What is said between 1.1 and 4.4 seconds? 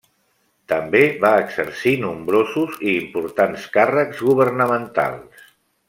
va exercir nombrosos i importants càrrecs